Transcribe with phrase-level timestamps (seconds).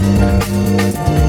[0.00, 1.27] Música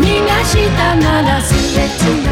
[0.00, 2.23] 逃がしたならすべて」